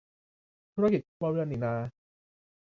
[0.73, 1.73] ธุรกิจครัวเรือนนี่นา